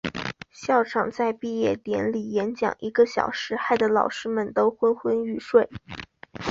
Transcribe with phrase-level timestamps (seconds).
[0.49, 5.69] 校长在毕业典礼演讲一个小时，害得老师们都昏昏欲睡。